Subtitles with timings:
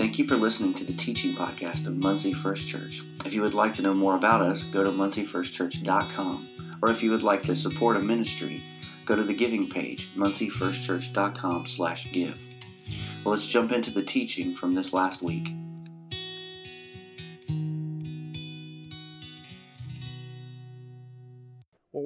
[0.00, 3.04] Thank you for listening to the teaching podcast of Muncie First Church.
[3.26, 6.78] If you would like to know more about us, go to munciefirstchurch.com.
[6.80, 8.64] Or if you would like to support a ministry,
[9.04, 12.48] go to the giving page, munciefirstchurch.com slash give.
[13.22, 15.50] Well, let's jump into the teaching from this last week.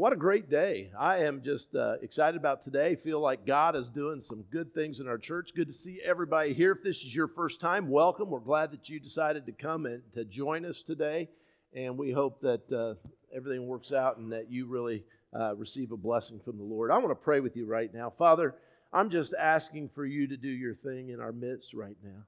[0.05, 0.91] What a great day.
[1.01, 2.95] I am just uh, excited about today.
[2.95, 5.55] Feel like God is doing some good things in our church.
[5.57, 6.73] Good to see everybody here.
[6.73, 8.29] If this is your first time, welcome.
[8.29, 11.31] We're glad that you decided to come and to join us today.
[11.73, 12.97] And we hope that uh,
[13.35, 16.91] everything works out and that you really uh, receive a blessing from the Lord.
[16.91, 18.11] I want to pray with you right now.
[18.11, 18.57] Father,
[18.93, 22.25] I'm just asking for you to do your thing in our midst right now.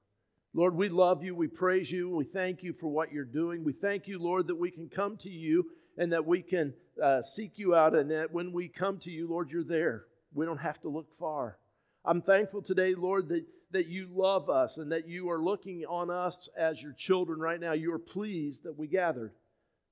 [0.55, 1.35] Lord, we love you.
[1.35, 2.09] We praise you.
[2.09, 3.63] We thank you for what you're doing.
[3.63, 7.21] We thank you, Lord, that we can come to you and that we can uh,
[7.21, 10.05] seek you out, and that when we come to you, Lord, you're there.
[10.33, 11.57] We don't have to look far.
[12.05, 16.09] I'm thankful today, Lord, that, that you love us and that you are looking on
[16.09, 17.73] us as your children right now.
[17.73, 19.33] You are pleased that we gathered.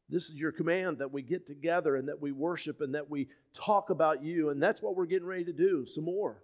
[0.07, 3.27] This is your command that we get together and that we worship and that we
[3.53, 4.49] talk about you.
[4.49, 6.43] And that's what we're getting ready to do some more.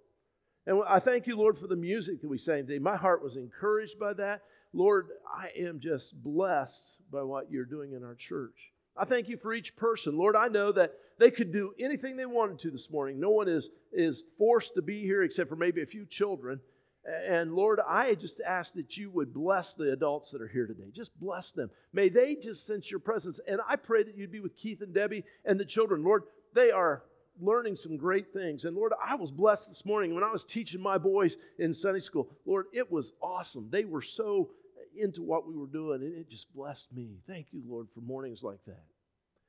[0.65, 2.79] And I thank you, Lord, for the music that we sang today.
[2.79, 4.41] My heart was encouraged by that.
[4.73, 8.70] Lord, I am just blessed by what you're doing in our church.
[8.97, 10.17] I thank you for each person.
[10.17, 13.19] Lord, I know that they could do anything they wanted to this morning.
[13.19, 16.59] No one is, is forced to be here except for maybe a few children.
[17.05, 20.91] And Lord, I just ask that you would bless the adults that are here today.
[20.91, 21.71] Just bless them.
[21.93, 23.39] May they just sense your presence.
[23.47, 26.03] And I pray that you'd be with Keith and Debbie and the children.
[26.03, 27.03] Lord, they are
[27.39, 28.65] learning some great things.
[28.65, 32.01] And Lord, I was blessed this morning when I was teaching my boys in Sunday
[32.01, 32.29] school.
[32.45, 33.67] Lord, it was awesome.
[33.71, 34.51] They were so
[34.95, 37.19] into what we were doing, and it just blessed me.
[37.27, 38.83] Thank you, Lord, for mornings like that.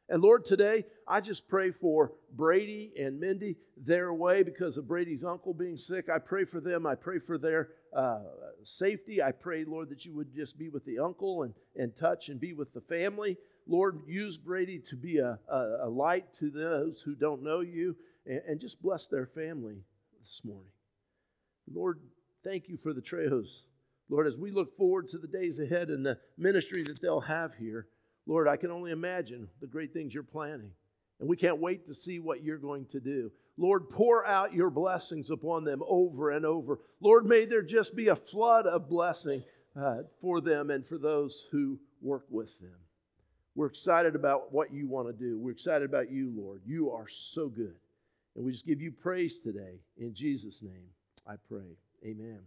[0.09, 3.57] And Lord, today I just pray for Brady and Mindy.
[3.77, 6.09] their way because of Brady's uncle being sick.
[6.11, 6.87] I pray for them.
[6.87, 8.21] I pray for their uh,
[8.63, 9.23] safety.
[9.23, 12.39] I pray, Lord, that you would just be with the uncle and, and touch and
[12.39, 13.39] be with the family.
[13.67, 17.97] Lord, use Brady to be a, a, a light to those who don't know you
[18.27, 19.79] and, and just bless their family
[20.21, 20.73] this morning.
[21.73, 22.01] Lord,
[22.45, 23.63] thank you for the Trejos.
[24.09, 27.55] Lord, as we look forward to the days ahead and the ministry that they'll have
[27.55, 27.87] here,
[28.27, 30.71] Lord, I can only imagine the great things you're planning.
[31.21, 33.31] And we can't wait to see what you're going to do.
[33.57, 36.81] Lord, pour out your blessings upon them over and over.
[37.01, 39.45] Lord, may there just be a flood of blessing
[39.81, 42.75] uh, for them and for those who work with them.
[43.55, 45.39] We're excited about what you want to do.
[45.39, 46.63] We're excited about you, Lord.
[46.65, 47.77] You are so good.
[48.35, 49.81] And we just give you praise today.
[49.99, 50.89] In Jesus' name,
[51.27, 51.77] I pray.
[52.05, 52.41] Amen.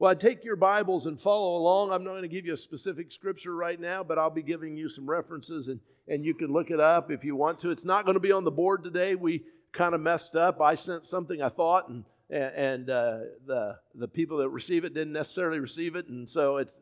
[0.00, 1.92] Well, I take your Bibles and follow along.
[1.92, 4.76] I'm not going to give you a specific scripture right now, but I'll be giving
[4.76, 5.78] you some references and,
[6.08, 7.70] and you can look it up if you want to.
[7.70, 9.14] It's not going to be on the board today.
[9.14, 10.60] We kind of messed up.
[10.60, 15.12] I sent something I thought, and, and uh, the, the people that receive it didn't
[15.12, 16.08] necessarily receive it.
[16.08, 16.80] And so it's,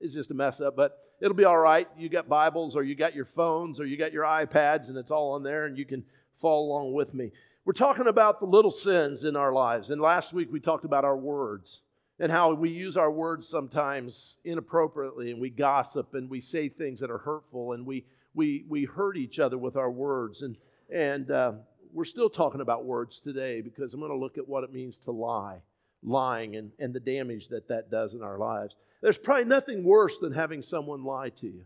[0.00, 1.86] it's just a mess up, but it'll be all right.
[1.98, 5.10] You got Bibles or you got your phones or you got your iPads, and it's
[5.10, 6.02] all on there, and you can
[6.40, 7.30] follow along with me.
[7.66, 9.90] We're talking about the little sins in our lives.
[9.90, 11.82] And last week we talked about our words
[12.20, 17.00] and how we use our words sometimes inappropriately and we gossip and we say things
[17.00, 18.04] that are hurtful and we,
[18.34, 20.42] we, we hurt each other with our words.
[20.42, 20.56] And,
[20.92, 21.52] and uh,
[21.92, 24.96] we're still talking about words today because I'm going to look at what it means
[24.98, 25.60] to lie,
[26.02, 28.76] lying, and, and the damage that that does in our lives.
[29.02, 31.64] There's probably nothing worse than having someone lie to you.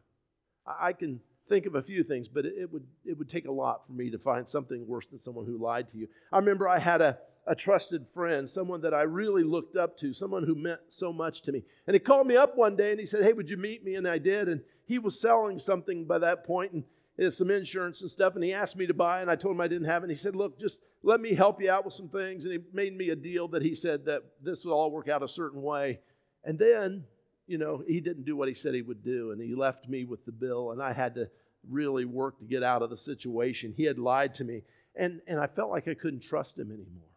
[0.67, 3.47] I, I can think of a few things, but it, it, would, it would take
[3.47, 6.09] a lot for me to find something worse than someone who lied to you.
[6.33, 10.13] I remember I had a a trusted friend, someone that I really looked up to,
[10.13, 11.65] someone who meant so much to me.
[11.87, 13.95] And he called me up one day and he said, Hey, would you meet me?
[13.95, 14.49] And I did.
[14.49, 16.85] And he was selling something by that point and
[17.19, 18.35] had some insurance and stuff.
[18.35, 20.07] And he asked me to buy, and I told him I didn't have it.
[20.07, 22.45] And he said, Look, just let me help you out with some things.
[22.45, 25.23] And he made me a deal that he said that this would all work out
[25.23, 26.01] a certain way.
[26.45, 27.05] And then,
[27.47, 29.33] you know, he didn't do what he said he would do.
[29.33, 31.29] And he left me with the bill, and I had to
[31.69, 33.75] really work to get out of the situation.
[33.77, 34.63] He had lied to me.
[34.95, 37.08] And, and I felt like I couldn't trust him anymore.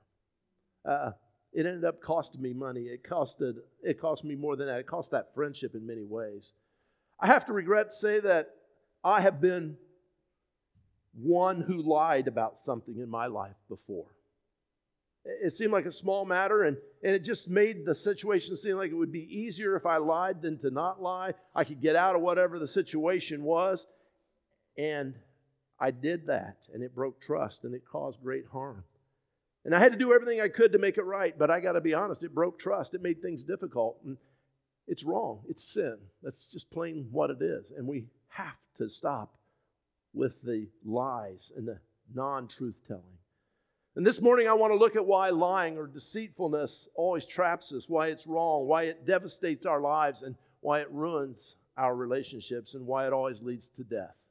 [0.85, 1.11] Uh,
[1.53, 2.83] it ended up costing me money.
[2.83, 4.79] It costed it cost me more than that.
[4.79, 6.53] It cost that friendship in many ways.
[7.19, 8.55] I have to regret to say that
[9.03, 9.77] I have been
[11.13, 14.07] one who lied about something in my life before.
[15.23, 18.89] It seemed like a small matter, and, and it just made the situation seem like
[18.89, 21.35] it would be easier if I lied than to not lie.
[21.53, 23.85] I could get out of whatever the situation was.
[24.77, 25.13] And
[25.79, 28.83] I did that, and it broke trust, and it caused great harm.
[29.63, 31.73] And I had to do everything I could to make it right, but I got
[31.73, 32.93] to be honest, it broke trust.
[32.93, 33.99] It made things difficult.
[34.03, 34.17] And
[34.87, 35.41] it's wrong.
[35.47, 35.97] It's sin.
[36.23, 37.71] That's just plain what it is.
[37.75, 39.35] And we have to stop
[40.13, 41.79] with the lies and the
[42.13, 43.17] non truth telling.
[43.95, 47.89] And this morning, I want to look at why lying or deceitfulness always traps us,
[47.89, 52.87] why it's wrong, why it devastates our lives, and why it ruins our relationships, and
[52.87, 54.23] why it always leads to death.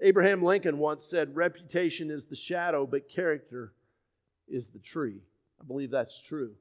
[0.00, 3.72] Abraham Lincoln once said, Reputation is the shadow, but character
[4.48, 5.20] is the tree.
[5.60, 6.52] I believe that's true.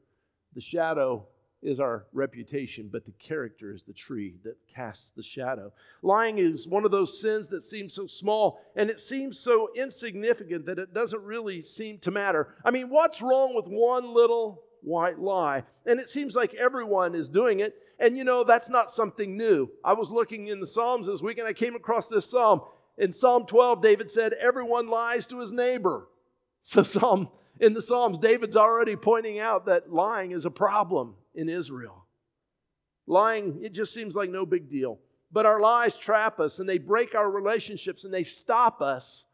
[0.54, 1.28] The shadow
[1.64, 5.72] is our reputation, but the character is the tree that casts the shadow.
[6.02, 10.66] Lying is one of those sins that seems so small and it seems so insignificant
[10.66, 12.56] that it doesn't really seem to matter.
[12.66, 15.64] I mean, what's wrong with one little white lie?
[15.86, 17.76] And it seems like everyone is doing it.
[18.00, 19.70] And you know, that's not something new.
[19.84, 22.62] I was looking in the Psalms this week and I came across this psalm.
[22.98, 26.08] In Psalm 12, David said, Everyone lies to his neighbor.
[26.66, 27.28] So, Psalm
[27.60, 32.06] in the Psalms, David's already pointing out that lying is a problem in Israel.
[33.06, 35.00] Lying, it just seems like no big deal.
[35.32, 39.26] But our lies trap us and they break our relationships and they stop us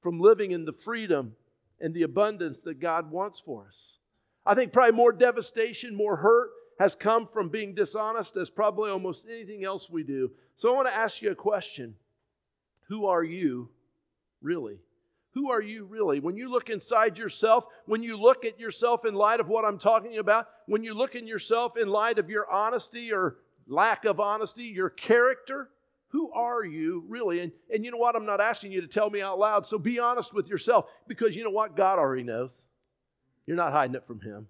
[0.00, 1.34] from living in the freedom
[1.80, 3.98] and the abundance that God wants for us.
[4.44, 9.26] I think probably more devastation, more hurt has come from being dishonest as probably almost
[9.30, 10.30] anything else we do.
[10.56, 11.96] So I want to ask you a question
[12.88, 13.70] Who are you
[14.40, 14.80] really?
[15.36, 16.18] Who are you really?
[16.18, 19.76] When you look inside yourself, when you look at yourself in light of what I'm
[19.76, 23.36] talking about, when you look in yourself in light of your honesty or
[23.68, 25.68] lack of honesty, your character,
[26.08, 27.40] who are you really?
[27.40, 28.16] And, and you know what?
[28.16, 31.36] I'm not asking you to tell me out loud, so be honest with yourself because
[31.36, 31.76] you know what?
[31.76, 32.62] God already knows.
[33.44, 34.46] You're not hiding it from Him.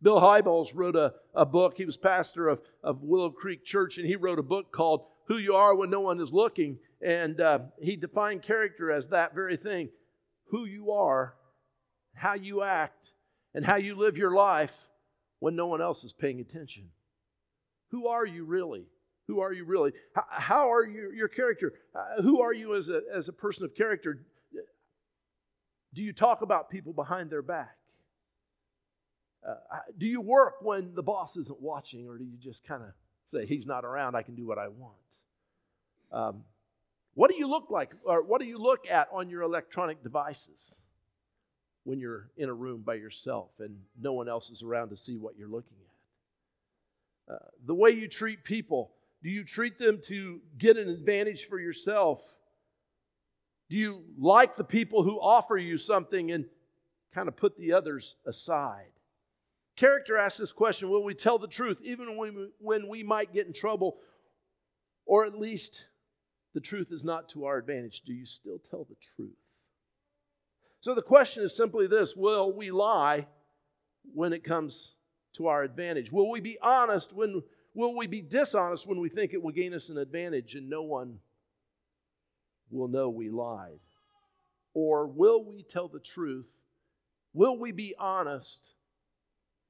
[0.00, 1.76] Bill Hybels wrote a, a book.
[1.76, 5.36] He was pastor of, of Willow Creek Church, and he wrote a book called Who
[5.36, 6.78] You Are When No One Is Looking.
[7.02, 9.88] And uh, he defined character as that very thing
[10.50, 11.34] who you are,
[12.14, 13.12] how you act,
[13.54, 14.90] and how you live your life
[15.38, 16.90] when no one else is paying attention.
[17.90, 18.86] Who are you really?
[19.26, 19.92] Who are you really?
[20.14, 21.72] How, how are you, your character?
[21.94, 24.26] Uh, who are you as a, as a person of character?
[25.94, 27.76] Do you talk about people behind their back?
[29.46, 29.54] Uh,
[29.96, 32.90] do you work when the boss isn't watching, or do you just kind of
[33.26, 34.96] say, He's not around, I can do what I want?
[36.12, 36.44] Um,
[37.14, 40.82] what do you look like, or what do you look at on your electronic devices
[41.84, 45.16] when you're in a room by yourself and no one else is around to see
[45.16, 45.76] what you're looking
[47.28, 47.34] at?
[47.34, 48.92] Uh, the way you treat people,
[49.22, 52.36] do you treat them to get an advantage for yourself?
[53.68, 56.46] Do you like the people who offer you something and
[57.14, 58.90] kind of put the others aside?
[59.76, 63.32] Character asks this question Will we tell the truth even when we, when we might
[63.32, 63.98] get in trouble,
[65.06, 65.86] or at least
[66.54, 69.34] the truth is not to our advantage, do you still tell the truth?
[70.80, 73.26] So the question is simply this Will we lie
[74.14, 74.94] when it comes
[75.34, 76.10] to our advantage?
[76.10, 77.42] Will we be honest when
[77.74, 80.82] will we be dishonest when we think it will gain us an advantage and no
[80.82, 81.18] one
[82.70, 83.80] will know we lied?
[84.74, 86.50] Or will we tell the truth?
[87.32, 88.74] Will we be honest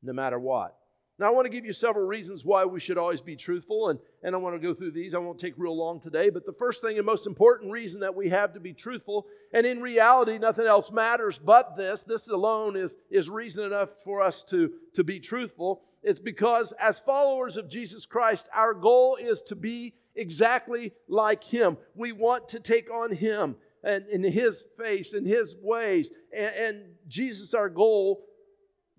[0.03, 0.80] no matter what?
[1.21, 3.99] Now, I want to give you several reasons why we should always be truthful, and,
[4.23, 5.15] and I want to go through these.
[5.15, 8.15] I won't take real long today, but the first thing and most important reason that
[8.15, 12.75] we have to be truthful, and in reality, nothing else matters but this, this alone
[12.75, 15.83] is, is reason enough for us to, to be truthful.
[16.03, 21.77] It's because as followers of Jesus Christ, our goal is to be exactly like Him.
[21.95, 26.11] We want to take on Him and in His face and His ways.
[26.35, 28.25] And, and Jesus, our goal,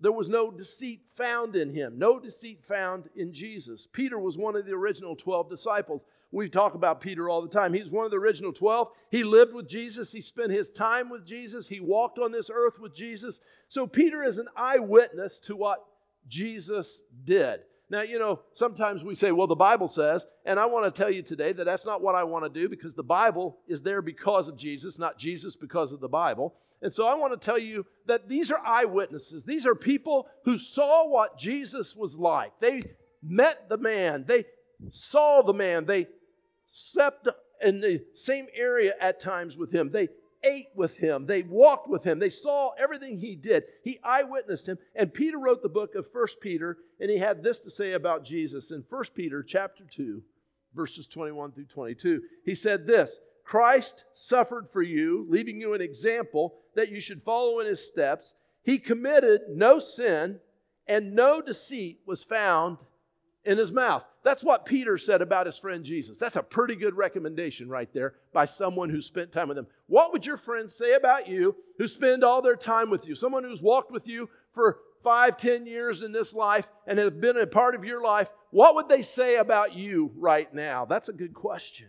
[0.02, 3.86] there was no deceit found in him, no deceit found in Jesus.
[3.86, 6.06] Peter was one of the original 12 disciples.
[6.32, 7.72] We talk about Peter all the time.
[7.72, 8.88] He's one of the original 12.
[9.10, 12.80] He lived with Jesus, he spent his time with Jesus, he walked on this earth
[12.80, 13.38] with Jesus.
[13.68, 15.84] So Peter is an eyewitness to what
[16.26, 17.60] Jesus did.
[17.92, 21.10] Now, you know, sometimes we say, well, the Bible says, and I want to tell
[21.10, 24.00] you today that that's not what I want to do because the Bible is there
[24.00, 26.54] because of Jesus, not Jesus because of the Bible.
[26.80, 29.44] And so I want to tell you that these are eyewitnesses.
[29.44, 32.58] These are people who saw what Jesus was like.
[32.60, 32.80] They
[33.22, 34.46] met the man, they
[34.88, 36.06] saw the man, they
[36.70, 37.28] slept
[37.62, 39.90] in the same area at times with him.
[39.90, 40.08] They
[40.44, 43.64] ate with him, they walked with him, they saw everything he did.
[43.82, 44.78] He eyewitnessed him.
[44.94, 48.24] And Peter wrote the book of First Peter, and he had this to say about
[48.24, 50.22] Jesus in First Peter chapter 2,
[50.74, 52.22] verses 21 through 22.
[52.44, 57.60] He said this Christ suffered for you, leaving you an example that you should follow
[57.60, 58.34] in his steps.
[58.62, 60.40] He committed no sin,
[60.86, 62.78] and no deceit was found
[63.44, 64.04] in his mouth.
[64.22, 66.18] That's what Peter said about his friend Jesus.
[66.18, 69.66] That's a pretty good recommendation right there by someone who spent time with him.
[69.86, 73.14] What would your friends say about you who spend all their time with you?
[73.14, 77.36] Someone who's walked with you for five, ten years in this life and has been
[77.36, 78.30] a part of your life.
[78.50, 80.84] What would they say about you right now?
[80.84, 81.88] That's a good question.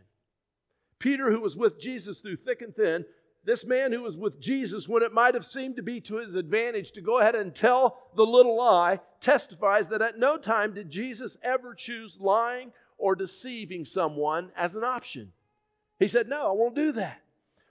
[0.98, 3.06] Peter, who was with Jesus through thick and thin,
[3.46, 6.36] this man who was with Jesus, when it might have seemed to be to his
[6.36, 10.90] advantage to go ahead and tell the little lie, testifies that at no time did
[10.90, 15.34] Jesus ever choose lying or deceiving someone as an option.
[16.00, 17.22] He said, No, I won't do that.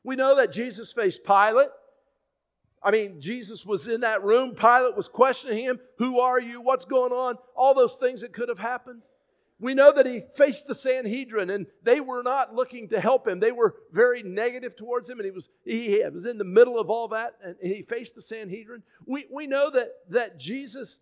[0.04, 1.68] We know that Jesus faced Pilate.
[2.82, 4.54] I mean, Jesus was in that room.
[4.54, 6.60] Pilate was questioning him Who are you?
[6.60, 7.36] What's going on?
[7.56, 9.02] All those things that could have happened.
[9.62, 13.38] We know that he faced the Sanhedrin and they were not looking to help him.
[13.38, 16.90] They were very negative towards him and he was, he was in the middle of
[16.90, 18.82] all that and he faced the Sanhedrin.
[19.06, 20.98] We, we know that, that Jesus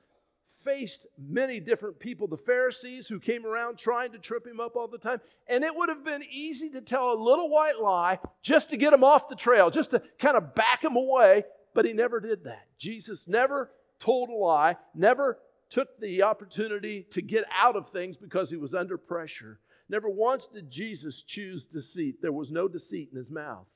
[0.63, 4.89] faced many different people, the Pharisees who came around trying to trip him up all
[4.89, 5.23] the time.
[5.49, 8.93] And it would have been easy to tell a little white lie just to get
[8.93, 12.45] him off the trail, just to kind of back him away, but he never did
[12.45, 12.67] that.
[12.79, 15.39] Jesus never told a lie, never
[15.71, 19.61] took the opportunity to get out of things because he was under pressure.
[19.89, 22.21] Never once did Jesus choose deceit.
[22.21, 23.69] There was no deceit in his mouth.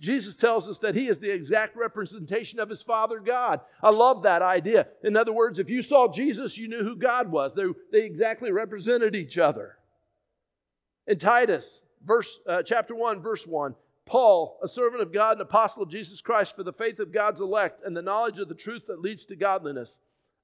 [0.00, 3.60] Jesus tells us that he is the exact representation of his Father God.
[3.80, 4.88] I love that idea.
[5.04, 7.54] In other words, if you saw Jesus, you knew who God was.
[7.54, 9.78] They, they exactly represented each other.
[11.06, 15.84] In Titus, verse, uh, chapter 1, verse 1, Paul, a servant of God and apostle
[15.84, 18.86] of Jesus Christ, for the faith of God's elect and the knowledge of the truth
[18.88, 20.00] that leads to godliness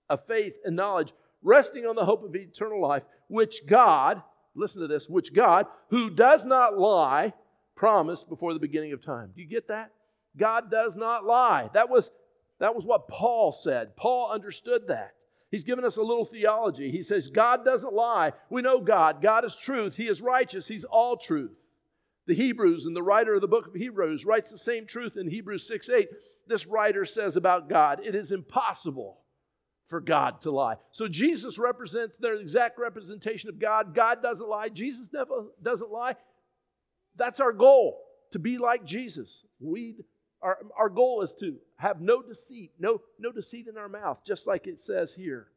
[0.09, 1.12] of faith and knowledge,
[1.43, 4.23] resting on the hope of eternal life, which God,
[4.55, 7.33] listen to this, which God, who does not lie,
[7.77, 9.31] promised before the beginning of time.
[9.35, 9.93] Do you get that?
[10.37, 11.71] God does not lie.
[11.75, 12.11] That was,
[12.59, 13.97] that was what Paul said.
[13.97, 15.15] Paul understood that.
[15.50, 16.91] He's given us a little theology.
[16.91, 18.33] He says, God doesn't lie.
[18.50, 19.23] We know God.
[19.23, 19.97] God is truth.
[19.97, 20.69] He is righteous.
[20.69, 21.57] He's all truth.
[22.27, 25.31] The Hebrews and the writer of the book of Hebrews writes the same truth in
[25.31, 26.09] Hebrews 6 8.
[26.47, 29.21] This writer says about God, it is impossible
[29.88, 30.76] for God to lie.
[30.90, 33.95] So Jesus represents their exact representation of God.
[33.95, 34.68] God doesn't lie.
[34.68, 36.14] Jesus never doesn't lie.
[37.16, 39.45] That's our goal to be like Jesus.
[39.59, 39.97] We
[40.40, 44.47] our, our goal is to have no deceit, no, no deceit in our mouth, just
[44.47, 45.49] like it says here.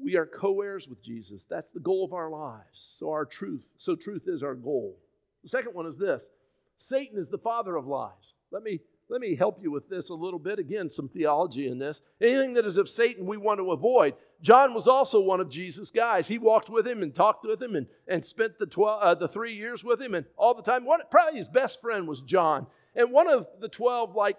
[0.00, 1.44] We are co-heirs with Jesus.
[1.44, 2.94] That's the goal of our lives.
[2.98, 4.96] So our truth, so truth is our goal.
[5.42, 6.30] The second one is this.
[6.76, 8.12] Satan is the father of lies.
[8.52, 10.58] Let me let me help you with this a little bit.
[10.58, 12.02] Again, some theology in this.
[12.20, 14.14] Anything that is of Satan, we want to avoid.
[14.42, 16.28] John was also one of Jesus' guys.
[16.28, 19.26] He walked with him and talked with him and, and spent the, 12, uh, the
[19.26, 20.84] three years with him and all the time.
[20.84, 22.66] One, probably his best friend was John.
[22.94, 24.36] And one of the 12, like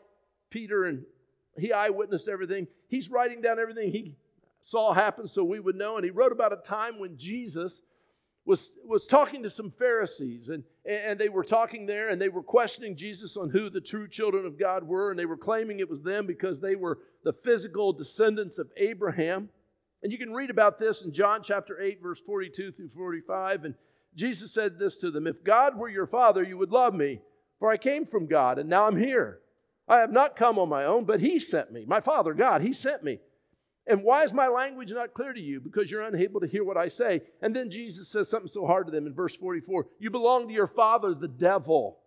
[0.52, 1.04] Peter, and
[1.58, 2.68] he eyewitnessed everything.
[2.88, 4.16] He's writing down everything he
[4.64, 5.96] saw happen so we would know.
[5.96, 7.82] And he wrote about a time when Jesus
[8.50, 12.42] was, was talking to some Pharisees, and, and they were talking there, and they were
[12.42, 15.88] questioning Jesus on who the true children of God were, and they were claiming it
[15.88, 19.50] was them because they were the physical descendants of Abraham.
[20.02, 23.66] And you can read about this in John chapter 8, verse 42 through 45.
[23.66, 23.76] And
[24.16, 27.22] Jesus said this to them If God were your father, you would love me,
[27.60, 29.42] for I came from God, and now I'm here.
[29.88, 31.86] I have not come on my own, but He sent me.
[31.88, 33.20] My Father, God, He sent me.
[33.90, 35.60] And why is my language not clear to you?
[35.60, 37.22] Because you're unable to hear what I say.
[37.42, 40.54] And then Jesus says something so hard to them in verse 44 You belong to
[40.54, 41.98] your father, the devil.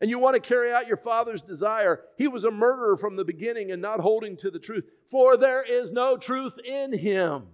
[0.00, 2.02] And you want to carry out your father's desire.
[2.18, 5.62] He was a murderer from the beginning and not holding to the truth, for there
[5.62, 7.44] is no truth in him.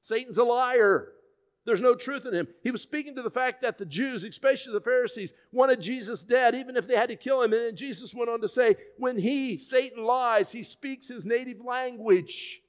[0.00, 1.12] Satan's a liar.
[1.66, 2.48] There's no truth in him.
[2.62, 6.54] He was speaking to the fact that the Jews, especially the Pharisees, wanted Jesus dead,
[6.54, 7.52] even if they had to kill him.
[7.52, 11.60] And then Jesus went on to say, when he, Satan, lies, he speaks his native
[11.62, 12.62] language.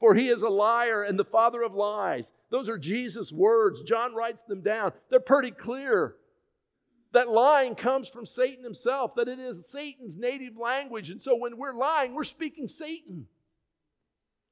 [0.00, 2.32] For he is a liar and the father of lies.
[2.50, 3.84] Those are Jesus' words.
[3.84, 4.92] John writes them down.
[5.08, 6.16] They're pretty clear.
[7.12, 11.10] That lying comes from Satan himself, that it is Satan's native language.
[11.10, 13.26] And so when we're lying, we're speaking Satan.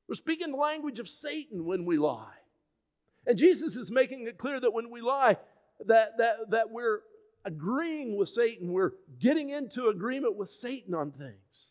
[0.09, 2.35] We're speaking the language of Satan when we lie.
[3.27, 5.37] And Jesus is making it clear that when we lie,
[5.87, 7.01] that, that, that we're
[7.45, 11.69] agreeing with Satan, we're getting into agreement with Satan on things.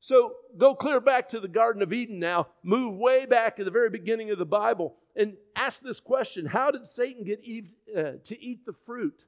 [0.00, 3.70] So go clear back to the Garden of Eden now, move way back to the
[3.70, 8.12] very beginning of the Bible, and ask this question How did Satan get Eve uh,
[8.24, 9.24] to eat the fruit?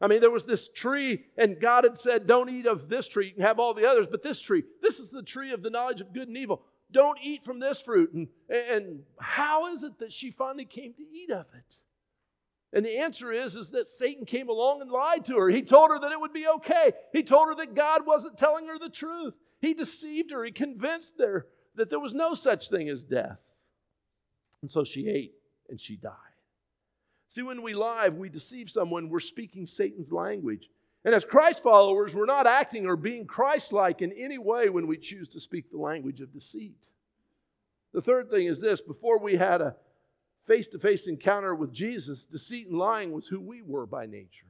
[0.00, 3.28] I mean, there was this tree, and God had said, Don't eat of this tree.
[3.28, 5.70] You can have all the others, but this tree, this is the tree of the
[5.70, 8.12] knowledge of good and evil don't eat from this fruit.
[8.12, 11.76] And, and how is it that she finally came to eat of it?
[12.72, 15.50] And the answer is, is that Satan came along and lied to her.
[15.50, 16.92] He told her that it would be okay.
[17.12, 19.34] He told her that God wasn't telling her the truth.
[19.60, 20.44] He deceived her.
[20.44, 23.42] He convinced her that there was no such thing as death.
[24.62, 25.34] And so she ate
[25.68, 26.12] and she died.
[27.28, 30.68] See, when we lie, we deceive someone, we're speaking Satan's language.
[31.04, 34.86] And as Christ followers, we're not acting or being Christ like in any way when
[34.86, 36.90] we choose to speak the language of deceit.
[37.92, 39.76] The third thing is this before we had a
[40.44, 44.46] face to face encounter with Jesus, deceit and lying was who we were by nature.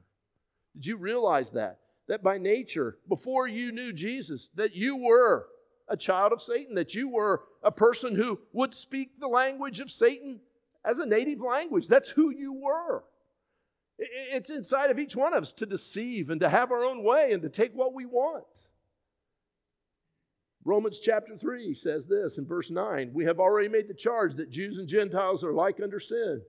[0.75, 1.79] Did you realize that?
[2.07, 5.47] That by nature, before you knew Jesus, that you were
[5.87, 9.91] a child of Satan, that you were a person who would speak the language of
[9.91, 10.39] Satan
[10.83, 11.87] as a native language.
[11.87, 13.03] That's who you were.
[14.33, 17.33] It's inside of each one of us to deceive and to have our own way
[17.33, 18.45] and to take what we want.
[20.65, 24.49] Romans chapter 3 says this in verse 9 We have already made the charge that
[24.49, 26.41] Jews and Gentiles are like under sin.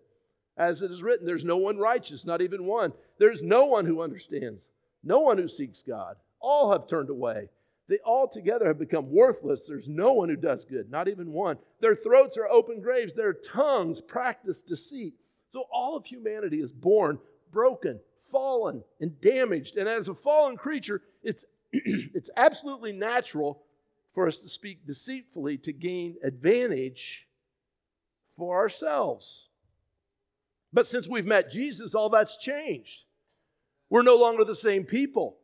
[0.56, 2.92] As it is written, there's no one righteous, not even one.
[3.18, 4.68] There's no one who understands,
[5.02, 6.16] no one who seeks God.
[6.40, 7.48] All have turned away.
[7.88, 9.66] They all together have become worthless.
[9.66, 11.58] There's no one who does good, not even one.
[11.80, 15.14] Their throats are open graves, their tongues practice deceit.
[15.52, 17.18] So all of humanity is born
[17.54, 19.78] broken, fallen, and damaged.
[19.78, 23.62] And as a fallen creature, it's, it's absolutely natural
[24.12, 27.26] for us to speak deceitfully to gain advantage
[28.37, 29.49] for ourselves.
[30.73, 33.04] But since we've met Jesus, all that's changed.
[33.88, 35.37] We're no longer the same people.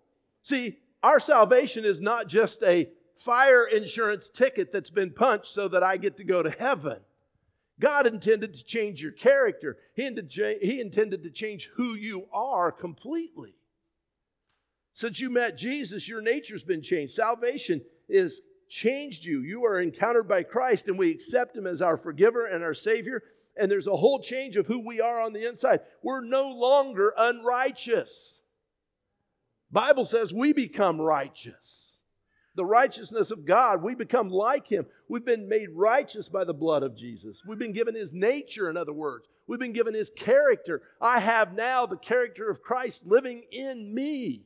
[0.42, 5.82] See, our salvation is not just a fire insurance ticket that's been punched so that
[5.82, 6.98] I get to go to heaven.
[7.80, 13.56] God intended to change your character, He intended to change who you are completely.
[14.92, 17.14] Since you met Jesus, your nature's been changed.
[17.14, 19.40] Salvation is changed you.
[19.40, 23.22] You are encountered by Christ, and we accept Him as our forgiver and our Savior.
[23.56, 25.80] And there's a whole change of who we are on the inside.
[26.02, 28.42] We're no longer unrighteous.
[29.72, 31.89] Bible says we become righteous.
[32.60, 34.84] The righteousness of God, we become like Him.
[35.08, 37.42] We've been made righteous by the blood of Jesus.
[37.42, 39.28] We've been given His nature, in other words.
[39.46, 40.82] We've been given His character.
[41.00, 44.42] I have now the character of Christ living in me.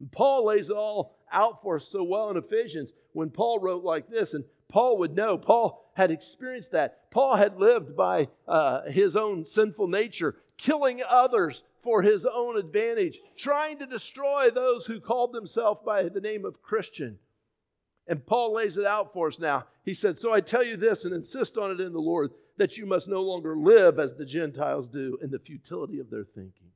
[0.00, 3.84] And Paul lays it all out for us so well in Ephesians when Paul wrote
[3.84, 5.38] like this, and Paul would know.
[5.38, 7.08] Paul had experienced that.
[7.12, 13.20] Paul had lived by uh, his own sinful nature, killing others for his own advantage,
[13.36, 17.20] trying to destroy those who called themselves by the name of Christian.
[18.08, 19.66] And Paul lays it out for us now.
[19.84, 22.76] He said, So I tell you this and insist on it in the Lord that
[22.76, 26.70] you must no longer live as the Gentiles do in the futility of their thinking.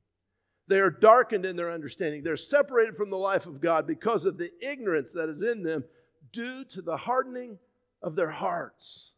[0.67, 2.23] They are darkened in their understanding.
[2.23, 5.83] They're separated from the life of God because of the ignorance that is in them
[6.31, 7.57] due to the hardening
[8.01, 9.11] of their hearts.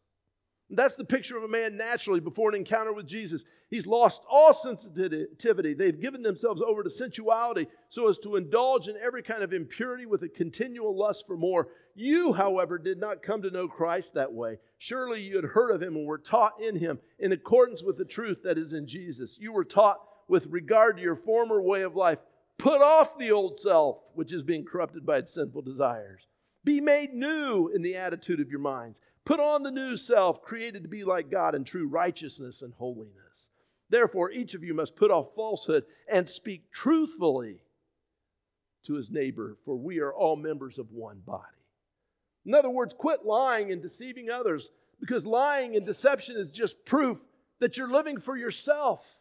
[0.68, 3.44] That's the picture of a man naturally before an encounter with Jesus.
[3.70, 5.74] He's lost all sensitivity.
[5.74, 10.06] They've given themselves over to sensuality so as to indulge in every kind of impurity
[10.06, 11.68] with a continual lust for more.
[11.94, 14.58] You, however, did not come to know Christ that way.
[14.78, 18.04] Surely you had heard of him and were taught in him in accordance with the
[18.04, 19.38] truth that is in Jesus.
[19.38, 22.18] You were taught with regard to your former way of life.
[22.58, 26.26] Put off the old self, which is being corrupted by its sinful desires
[26.66, 29.00] be made new in the attitude of your minds.
[29.26, 33.50] Put on the new self, created to be like God in true righteousness and holiness.
[33.90, 37.58] Therefore, each of you must put off falsehood and speak truthfully
[38.84, 41.42] to his neighbor, for we are all members of one body.
[42.46, 47.18] In other words, quit lying and deceiving others because lying and deception is just proof
[47.58, 49.20] that you're living for yourself.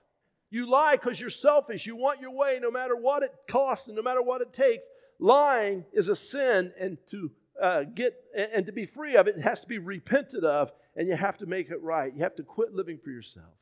[0.52, 1.88] You lie because you're selfish.
[1.88, 4.88] You want your way no matter what it costs and no matter what it takes
[5.20, 9.42] lying is a sin, and to uh, get and to be free of it, it
[9.42, 12.14] has to be repented of, and you have to make it right.
[12.14, 13.54] You have to quit living for yourself.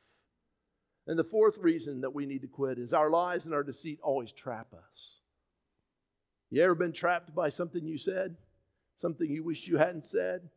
[1.06, 4.00] And the fourth reason that we need to quit is our lies and our deceit
[4.02, 5.20] always trap us.
[6.50, 8.36] You ever been trapped by something you said?
[8.96, 10.48] Something you wish you hadn't said?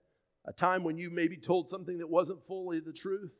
[0.45, 3.33] A time when you maybe told something that wasn't fully the truth?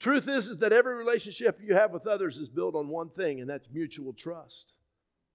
[0.00, 3.40] Truth is, is that every relationship you have with others is built on one thing,
[3.40, 4.74] and that's mutual trust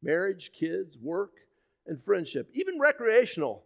[0.02, 1.32] marriage, kids, work,
[1.88, 2.50] and friendship.
[2.54, 3.63] Even recreational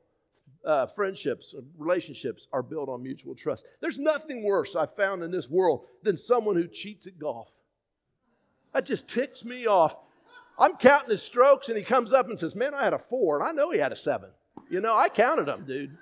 [0.65, 3.65] uh, friendships, and relationships are built on mutual trust.
[3.81, 7.49] There's nothing worse I've found in this world than someone who cheats at golf.
[8.73, 9.95] That just ticks me off.
[10.57, 13.39] I'm counting his strokes, and he comes up and says, Man, I had a four,
[13.39, 14.29] and I know he had a seven.
[14.69, 15.97] You know, I counted them, dude.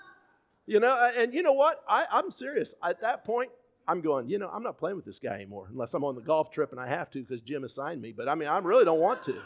[0.67, 1.83] You know, and you know what?
[1.87, 2.73] I, I'm serious.
[2.83, 3.49] At that point,
[3.87, 6.21] I'm going, you know, I'm not playing with this guy anymore unless I'm on the
[6.21, 8.13] golf trip and I have to because Jim assigned me.
[8.15, 9.41] But I mean, I really don't want to.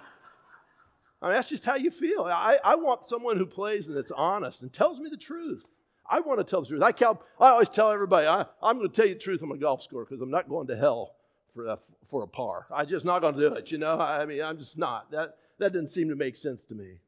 [1.26, 2.26] I mean, that's just how you feel.
[2.26, 5.66] I, I want someone who plays and that's honest and tells me the truth.
[6.08, 6.84] I want to tell the truth.
[6.84, 6.94] I,
[7.44, 9.82] I always tell everybody, I, am going to tell you the truth on my golf
[9.82, 11.16] score because I'm not going to hell
[11.52, 12.68] for uh, a, for a par.
[12.72, 14.00] I'm just not going to do it, you know?
[14.00, 15.10] I mean, I'm just not.
[15.10, 17.00] That, that didn't seem to make sense to me.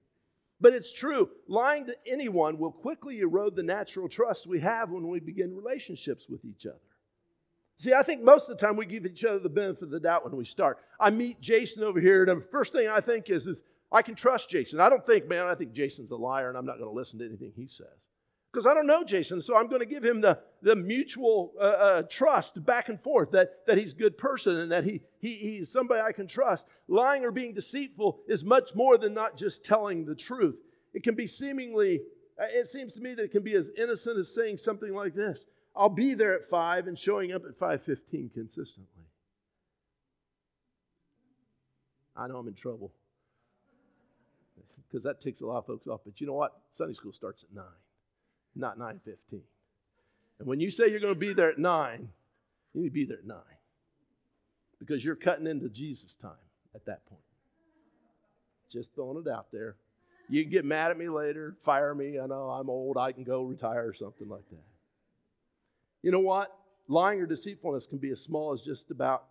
[0.60, 1.30] But it's true.
[1.48, 6.26] Lying to anyone will quickly erode the natural trust we have when we begin relationships
[6.28, 6.80] with each other.
[7.76, 10.00] See, I think most of the time we give each other the benefit of the
[10.00, 10.80] doubt when we start.
[11.00, 14.16] I meet Jason over here, and the first thing I think is, is I can
[14.16, 14.80] trust Jason.
[14.80, 17.20] I don't think, man, I think Jason's a liar and I'm not going to listen
[17.20, 18.08] to anything he says.
[18.52, 19.42] because I don't know Jason.
[19.42, 23.32] So I'm going to give him the, the mutual uh, uh, trust back and forth
[23.32, 26.66] that, that he's a good person and that he, he, he's somebody I can trust.
[26.88, 30.58] Lying or being deceitful is much more than not just telling the truth.
[30.94, 32.02] It can be seemingly,
[32.42, 35.16] uh, it seems to me that it can be as innocent as saying something like
[35.16, 35.46] this
[35.76, 39.04] I'll be there at 5 and showing up at 5.15 consistently.
[42.16, 42.92] I know I'm in trouble
[44.90, 46.02] because that takes a lot of folks off.
[46.06, 46.54] But you know what?
[46.72, 47.64] Sunday school starts at 9
[48.58, 49.42] not 9:15.
[50.40, 52.10] And when you say you're going to be there at 9,
[52.74, 53.38] you need to be there at 9.
[54.80, 56.32] Because you're cutting into Jesus time
[56.76, 57.22] at that point.
[58.70, 59.78] Just throwing it out there.
[60.30, 62.20] You can get mad at me later, fire me.
[62.20, 64.66] I know I'm old, I can go retire or something like that.
[66.04, 66.54] You know what?
[66.88, 69.26] Lying or deceitfulness can be as small as just about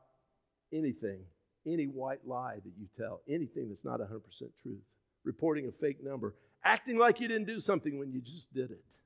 [0.73, 1.21] anything,
[1.67, 4.23] any white lie that you tell, anything that's not 100%
[4.61, 4.83] truth,
[5.27, 6.35] reporting a fake number,
[6.65, 8.97] acting like you didn't do something when you just did it.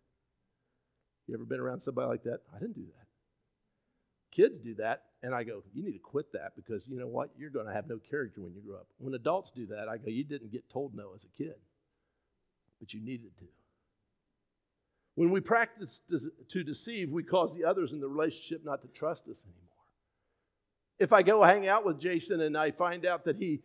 [1.27, 2.41] You ever been around somebody like that?
[2.55, 3.07] I didn't do that.
[4.31, 7.31] Kids do that, and I go, you need to quit that because you know what?
[7.37, 8.87] You're going to have no character when you grow up.
[8.99, 11.57] When adults do that, I go, you didn't get told no as a kid,
[12.79, 13.47] but you needed to.
[15.17, 16.01] When we practice
[16.49, 19.67] to deceive, we cause the others in the relationship not to trust us anymore.
[20.99, 23.61] If I go hang out with Jason and I find out that he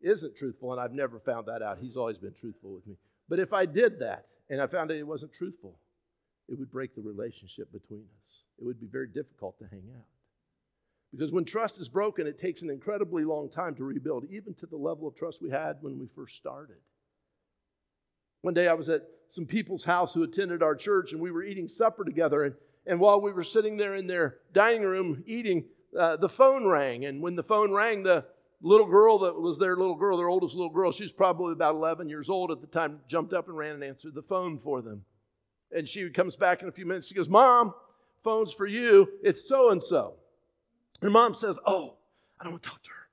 [0.00, 2.96] isn't truthful, and I've never found that out, he's always been truthful with me.
[3.28, 5.78] But if I did that and I found out he wasn't truthful,
[6.48, 8.44] it would break the relationship between us.
[8.58, 10.06] It would be very difficult to hang out.
[11.12, 14.66] Because when trust is broken, it takes an incredibly long time to rebuild, even to
[14.66, 16.76] the level of trust we had when we first started.
[18.42, 21.42] One day I was at some people's house who attended our church, and we were
[21.42, 22.44] eating supper together.
[22.44, 22.54] And,
[22.86, 25.64] and while we were sitting there in their dining room eating,
[25.98, 27.04] uh, the phone rang.
[27.04, 28.26] And when the phone rang, the
[28.60, 31.74] little girl that was their little girl, their oldest little girl, she was probably about
[31.74, 34.82] 11 years old at the time, jumped up and ran and answered the phone for
[34.82, 35.04] them.
[35.70, 37.06] And she comes back in a few minutes.
[37.06, 37.74] She goes, Mom,
[38.24, 39.08] phone's for you.
[39.22, 40.14] It's so and so.
[41.02, 41.96] And mom says, Oh,
[42.40, 43.08] I don't want to talk to her.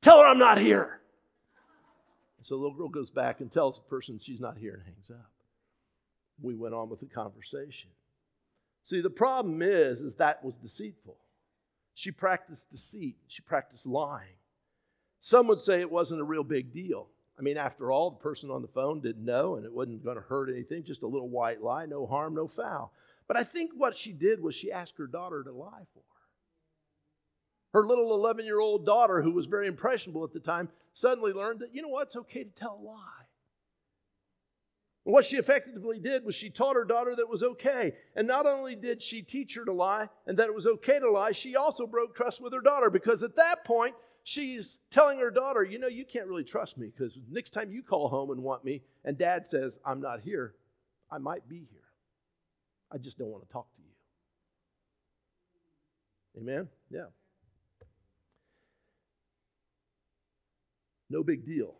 [0.00, 1.00] Tell her I'm not here.
[2.40, 5.10] So the little girl goes back and tells the person she's not here and hangs
[5.10, 5.30] up.
[6.40, 7.90] We went on with the conversation.
[8.84, 11.18] See, the problem is, is that was deceitful.
[11.94, 13.16] She practiced deceit.
[13.26, 14.36] She practiced lying.
[15.20, 17.08] Some would say it wasn't a real big deal.
[17.38, 20.16] I mean, after all, the person on the phone didn't know and it wasn't going
[20.16, 22.92] to hurt anything, just a little white lie, no harm, no foul.
[23.28, 26.04] But I think what she did was she asked her daughter to lie for her.
[27.74, 31.60] Her little 11 year old daughter, who was very impressionable at the time, suddenly learned
[31.60, 33.26] that, you know what, it's okay to tell a lie.
[35.04, 37.94] And what she effectively did was she taught her daughter that it was okay.
[38.16, 41.10] And not only did she teach her to lie and that it was okay to
[41.10, 43.94] lie, she also broke trust with her daughter because at that point,
[44.28, 47.82] she's telling her daughter, You know, you can't really trust me because next time you
[47.82, 50.54] call home and want me, and dad says, I'm not here,
[51.10, 51.80] I might be here.
[52.92, 53.88] I just don't want to talk to you.
[56.42, 56.68] Amen?
[56.90, 57.06] Yeah.
[61.10, 61.74] No big deal.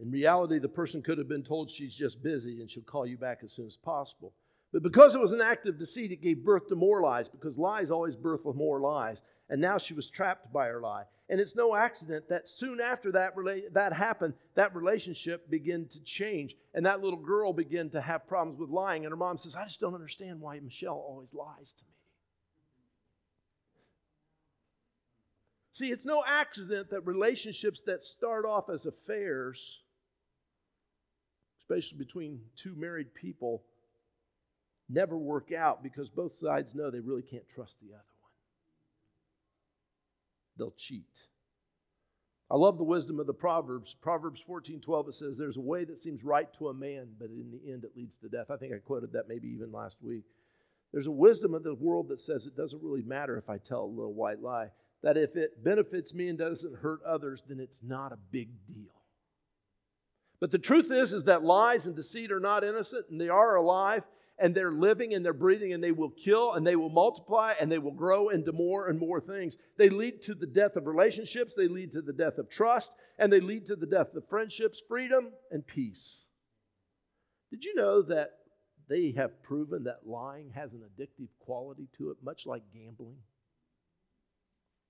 [0.00, 3.18] In reality, the person could have been told she's just busy and she'll call you
[3.18, 4.32] back as soon as possible.
[4.72, 7.58] But because it was an act of deceit, it gave birth to more lies, because
[7.58, 9.20] lies always birth with more lies
[9.52, 11.04] and now she was trapped by her lie.
[11.28, 16.00] And it's no accident that soon after that, rela- that happened, that relationship began to
[16.00, 16.56] change.
[16.72, 19.04] And that little girl began to have problems with lying.
[19.04, 21.90] And her mom says, I just don't understand why Michelle always lies to me.
[25.72, 29.82] See, it's no accident that relationships that start off as affairs,
[31.60, 33.64] especially between two married people,
[34.88, 38.11] never work out because both sides know they really can't trust the other
[40.56, 41.28] they'll cheat.
[42.50, 43.96] I love the wisdom of the Proverbs.
[43.98, 47.30] Proverbs 14 12, it says, There's a way that seems right to a man, but
[47.30, 48.50] in the end it leads to death.
[48.50, 50.24] I think I quoted that maybe even last week.
[50.92, 53.84] There's a wisdom of the world that says it doesn't really matter if I tell
[53.84, 54.68] a little white lie,
[55.02, 58.92] that if it benefits me and doesn't hurt others, then it's not a big deal.
[60.38, 63.54] But the truth is, is that lies and deceit are not innocent and they are
[63.54, 64.02] alive
[64.38, 67.70] and they're living and they're breathing and they will kill and they will multiply and
[67.70, 69.56] they will grow into more and more things.
[69.76, 73.32] They lead to the death of relationships, they lead to the death of trust, and
[73.32, 76.26] they lead to the death of friendships, freedom, and peace.
[77.50, 78.30] Did you know that
[78.88, 83.18] they have proven that lying has an addictive quality to it, much like gambling?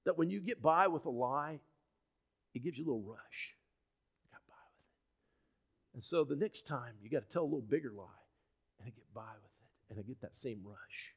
[0.05, 1.61] That when you get by with a lie,
[2.55, 3.55] it gives you a little rush.
[4.22, 5.94] You got by with it.
[5.94, 8.21] And so the next time, you got to tell a little bigger lie
[8.83, 11.14] and I get by with it and I get that same rush.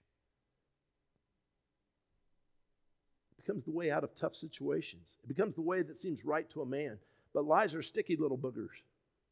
[3.37, 5.17] It becomes the way out of tough situations.
[5.23, 6.97] It becomes the way that seems right to a man.
[7.33, 8.81] But lies are sticky little boogers.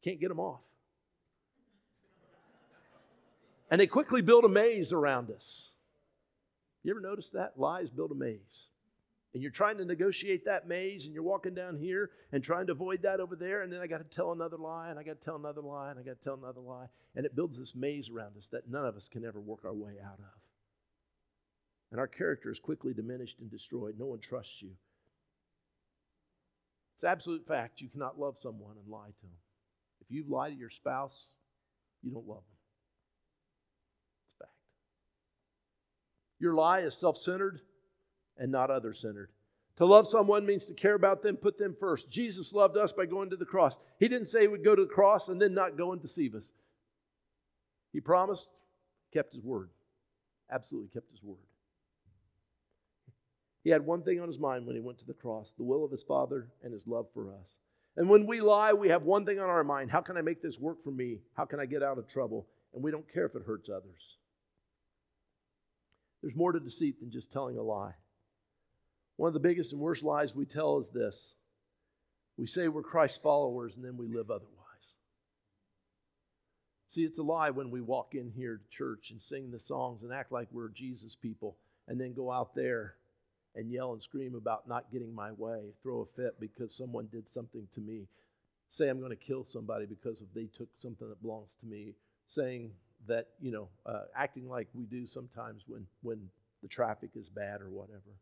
[0.02, 0.64] Can't get them off.
[3.70, 5.74] And they quickly build a maze around us.
[6.82, 7.58] You ever notice that?
[7.58, 8.66] Lies build a maze.
[9.34, 12.72] And you're trying to negotiate that maze, and you're walking down here and trying to
[12.72, 15.20] avoid that over there, and then I got to tell another lie, and I got
[15.20, 16.86] to tell another lie, and I got to tell another lie.
[17.16, 19.74] And it builds this maze around us that none of us can ever work our
[19.74, 20.40] way out of.
[21.90, 23.96] And our character is quickly diminished and destroyed.
[23.98, 24.70] No one trusts you.
[26.94, 29.36] It's absolute fact you cannot love someone and lie to them.
[30.00, 31.30] If you lie to your spouse,
[32.02, 32.58] you don't love them.
[34.28, 34.52] It's fact.
[36.38, 37.62] Your lie is self centered
[38.38, 39.30] and not other centered.
[39.76, 42.08] To love someone means to care about them, put them first.
[42.08, 43.76] Jesus loved us by going to the cross.
[43.98, 46.34] He didn't say he would go to the cross and then not go and deceive
[46.34, 46.52] us.
[47.92, 48.48] He promised,
[49.12, 49.70] kept his word.
[50.50, 51.38] Absolutely kept his word.
[53.64, 55.84] He had one thing on his mind when he went to the cross the will
[55.84, 57.56] of his Father and his love for us.
[57.96, 60.42] And when we lie, we have one thing on our mind how can I make
[60.42, 61.20] this work for me?
[61.34, 62.46] How can I get out of trouble?
[62.74, 64.18] And we don't care if it hurts others.
[66.22, 67.94] There's more to deceit than just telling a lie.
[69.16, 71.34] One of the biggest and worst lies we tell is this
[72.36, 74.54] we say we're Christ followers and then we live otherwise.
[76.88, 80.02] See, it's a lie when we walk in here to church and sing the songs
[80.02, 82.94] and act like we're Jesus people and then go out there
[83.54, 87.28] and yell and scream about not getting my way, throw a fit because someone did
[87.28, 88.08] something to me,
[88.68, 91.94] say I'm going to kill somebody because if they took something that belongs to me,
[92.26, 92.72] saying
[93.06, 96.28] that, you know, uh, acting like we do sometimes when, when
[96.62, 98.18] the traffic is bad or whatever.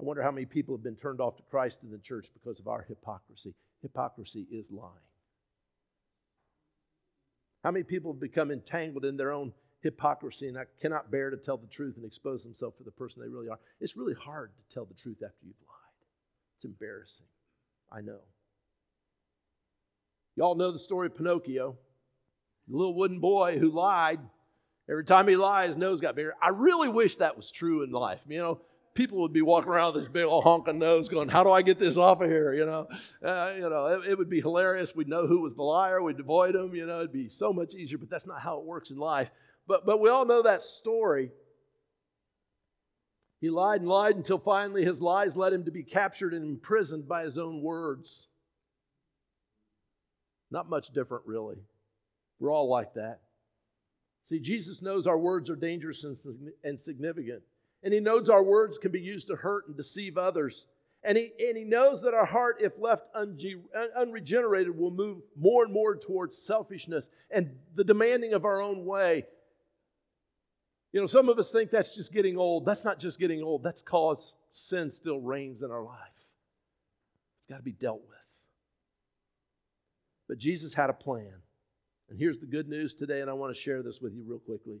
[0.00, 2.60] I wonder how many people have been turned off to Christ in the church because
[2.60, 3.54] of our hypocrisy.
[3.82, 4.92] Hypocrisy is lying.
[7.64, 11.36] How many people have become entangled in their own hypocrisy and I cannot bear to
[11.36, 13.58] tell the truth and expose themselves for the person they really are?
[13.80, 15.76] It's really hard to tell the truth after you've lied.
[16.56, 17.26] It's embarrassing.
[17.90, 18.20] I know.
[20.36, 21.76] Y'all know the story of Pinocchio,
[22.68, 24.20] the little wooden boy who lied.
[24.88, 26.34] Every time he lied, his nose got bigger.
[26.40, 28.20] I really wish that was true in life.
[28.28, 28.60] You know,
[28.96, 31.62] people would be walking around with this big old honking nose going, How do I
[31.62, 32.54] get this off of here?
[32.54, 32.88] You know,
[33.22, 34.96] uh, you know it, it, would be hilarious.
[34.96, 36.74] We'd know who was the liar, we'd avoid him.
[36.74, 39.30] You know, it'd be so much easier, but that's not how it works in life.
[39.68, 41.30] But, but we all know that story.
[43.40, 47.06] He lied and lied until finally his lies led him to be captured and imprisoned
[47.06, 48.28] by his own words.
[50.50, 51.56] Not much different, really.
[52.38, 53.20] We're all like that.
[54.24, 56.04] See, Jesus knows our words are dangerous
[56.64, 57.42] and significant.
[57.86, 60.66] And he knows our words can be used to hurt and deceive others.
[61.04, 65.72] And he, and he knows that our heart, if left unregenerated, will move more and
[65.72, 69.26] more towards selfishness and the demanding of our own way.
[70.92, 72.66] You know, some of us think that's just getting old.
[72.66, 76.32] That's not just getting old, that's cause sin still reigns in our life.
[77.38, 78.46] It's got to be dealt with.
[80.26, 81.34] But Jesus had a plan.
[82.10, 84.40] And here's the good news today, and I want to share this with you real
[84.40, 84.80] quickly.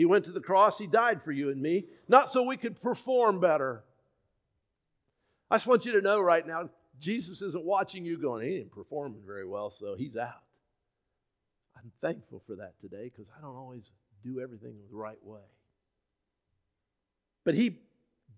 [0.00, 2.80] He went to the cross, He died for you and me, not so we could
[2.80, 3.84] perform better.
[5.50, 8.72] I just want you to know right now, Jesus isn't watching you going, He ain't
[8.72, 10.40] performing very well, so He's out.
[11.76, 13.92] I'm thankful for that today because I don't always
[14.24, 15.44] do everything the right way.
[17.44, 17.80] But He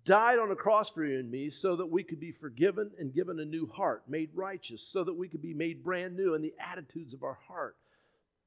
[0.04, 3.14] died on a cross for you and me so that we could be forgiven and
[3.14, 6.42] given a new heart, made righteous, so that we could be made brand new in
[6.42, 7.76] the attitudes of our heart.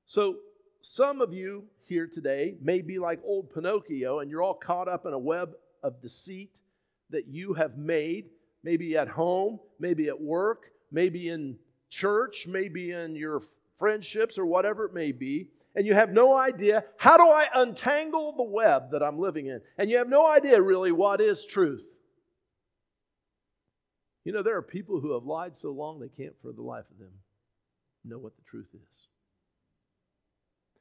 [0.05, 0.35] So
[0.85, 5.07] some of you here today may be like old Pinocchio and you're all caught up
[5.07, 6.61] in a web of deceit
[7.09, 8.25] that you have made,
[8.63, 11.57] maybe at home, maybe at work, maybe in
[11.89, 13.41] church, maybe in your
[13.77, 15.47] friendships or whatever it may be.
[15.75, 19.61] And you have no idea how do I untangle the web that I'm living in?
[19.79, 21.83] And you have no idea really what is truth.
[24.23, 26.89] You know, there are people who have lied so long they can't for the life
[26.91, 27.11] of them
[28.03, 29.04] know what the truth is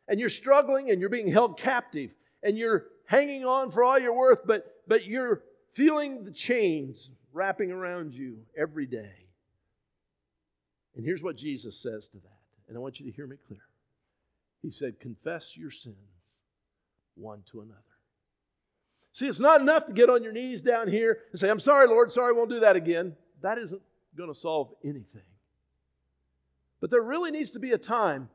[0.09, 2.11] and you're struggling and you're being held captive
[2.43, 7.71] and you're hanging on for all you're worth, but, but you're feeling the chains wrapping
[7.71, 9.27] around you every day.
[10.97, 12.39] And here's what Jesus says to that,
[12.69, 13.63] and I want you to hear me clear.
[14.63, 15.97] He said, Confess your sins
[17.17, 17.81] one to another.
[19.13, 21.87] See, it's not enough to get on your knees down here and say, I'm sorry,
[21.87, 23.15] Lord, sorry, I won't do that again.
[23.43, 23.81] That isn't
[24.17, 25.23] going to solve anything.
[26.81, 28.29] But there really needs to be a time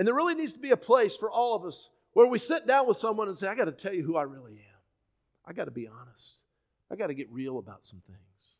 [0.00, 2.66] and there really needs to be a place for all of us where we sit
[2.66, 4.80] down with someone and say, I got to tell you who I really am.
[5.44, 6.36] I got to be honest.
[6.90, 8.54] I got to get real about some things.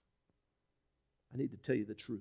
[1.33, 2.21] I need to tell you the truth.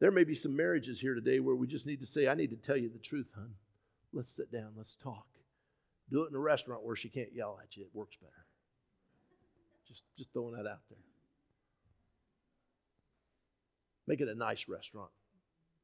[0.00, 2.50] There may be some marriages here today where we just need to say, I need
[2.50, 3.54] to tell you the truth, hon.
[4.12, 5.28] Let's sit down, let's talk.
[6.10, 8.44] Do it in a restaurant where she can't yell at you, it works better.
[9.88, 10.98] Just, just throwing that out there.
[14.06, 15.08] Make it a nice restaurant.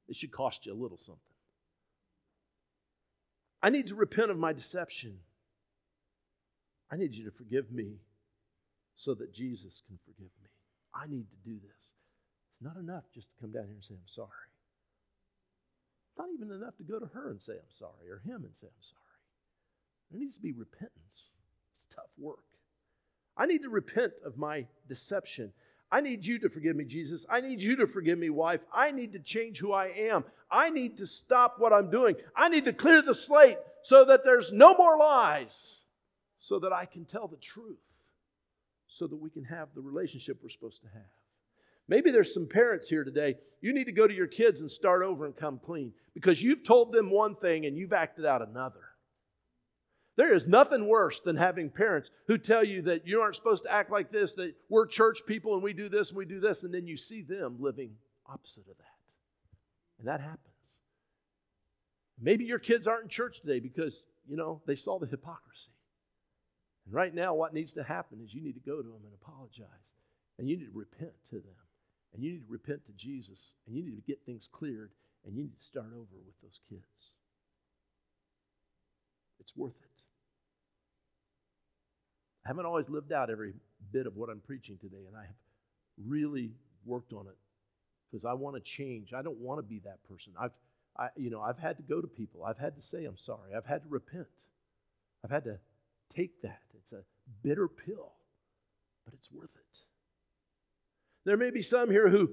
[0.08, 1.20] It should cost you a little something.
[3.62, 5.18] I need to repent of my deception.
[6.90, 8.00] I need you to forgive me
[8.96, 10.48] so that Jesus can forgive me.
[10.94, 11.92] I need to do this.
[12.50, 14.28] It's not enough just to come down here and say, I'm sorry.
[16.18, 18.66] Not even enough to go to her and say, I'm sorry, or him and say,
[18.66, 19.00] I'm sorry.
[20.10, 21.32] There needs to be repentance.
[21.72, 22.44] It's tough work.
[23.36, 25.52] I need to repent of my deception.
[25.92, 27.26] I need you to forgive me, Jesus.
[27.28, 28.62] I need you to forgive me, wife.
[28.72, 30.24] I need to change who I am.
[30.50, 32.16] I need to stop what I'm doing.
[32.34, 35.82] I need to clear the slate so that there's no more lies,
[36.38, 37.76] so that I can tell the truth,
[38.86, 41.02] so that we can have the relationship we're supposed to have.
[41.88, 43.34] Maybe there's some parents here today.
[43.60, 46.64] You need to go to your kids and start over and come clean because you've
[46.64, 48.80] told them one thing and you've acted out another.
[50.16, 53.72] There is nothing worse than having parents who tell you that you aren't supposed to
[53.72, 56.64] act like this, that we're church people and we do this and we do this,
[56.64, 57.92] and then you see them living
[58.26, 59.14] opposite of that.
[59.98, 60.40] And that happens.
[62.20, 65.72] Maybe your kids aren't in church today because, you know, they saw the hypocrisy.
[66.84, 69.14] And right now, what needs to happen is you need to go to them and
[69.22, 69.94] apologize.
[70.38, 71.54] And you need to repent to them.
[72.12, 73.54] And you need to repent to Jesus.
[73.66, 74.90] And you need to get things cleared.
[75.24, 77.12] And you need to start over with those kids.
[79.40, 79.91] It's worth it.
[82.44, 83.54] I haven't always lived out every
[83.92, 85.34] bit of what I'm preaching today, and I have
[86.04, 86.52] really
[86.84, 87.36] worked on it
[88.10, 89.12] because I want to change.
[89.12, 90.32] I don't want to be that person.
[90.38, 90.58] I've,
[90.98, 92.44] I, you know, I've had to go to people.
[92.44, 93.54] I've had to say I'm sorry.
[93.56, 94.26] I've had to repent.
[95.24, 95.58] I've had to
[96.10, 96.62] take that.
[96.78, 97.04] It's a
[97.42, 98.12] bitter pill,
[99.04, 99.78] but it's worth it.
[101.24, 102.30] There may be some here who,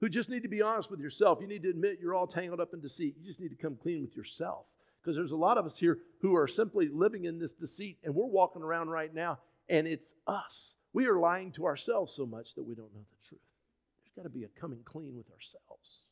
[0.00, 1.38] who just need to be honest with yourself.
[1.40, 3.14] You need to admit you're all tangled up in deceit.
[3.16, 4.66] You just need to come clean with yourself.
[5.00, 8.14] Because there's a lot of us here who are simply living in this deceit, and
[8.14, 9.38] we're walking around right now
[9.72, 10.76] and it's us.
[10.92, 13.40] We are lying to ourselves so much that we don't know the truth.
[14.04, 16.02] There's got to be a coming clean with ourselves.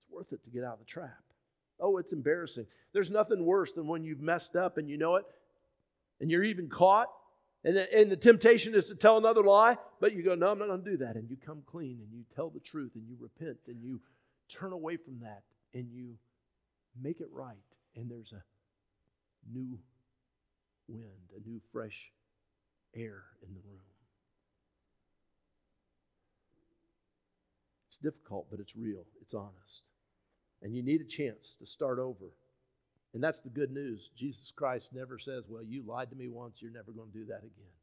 [0.00, 1.22] It's worth it to get out of the trap.
[1.78, 2.66] Oh, it's embarrassing.
[2.92, 5.24] There's nothing worse than when you've messed up and you know it,
[6.20, 7.06] and you're even caught,
[7.62, 10.58] and the, and the temptation is to tell another lie, but you go, No, I'm
[10.58, 11.14] not going to do that.
[11.14, 14.00] And you come clean and you tell the truth and you repent and you
[14.48, 15.42] turn away from that
[15.72, 16.16] and you
[17.00, 17.56] make it right.
[17.94, 18.42] And there's a
[19.52, 19.78] new
[20.90, 22.10] wind, a new fresh
[22.94, 23.80] air in the room.
[27.88, 29.88] It's difficult, but it's real, it's honest.
[30.62, 32.32] And you need a chance to start over.
[33.14, 34.10] And that's the good news.
[34.16, 37.24] Jesus Christ never says, Well, you lied to me once, you're never going to do
[37.26, 37.74] that again.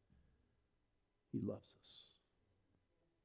[1.34, 2.06] He loves us.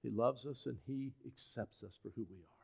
[0.02, 2.62] He loves us and He accepts us for who we are.